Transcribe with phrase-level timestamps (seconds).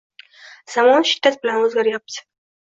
[0.75, 2.19] Zamon shiddat bilan o‘zgaryapti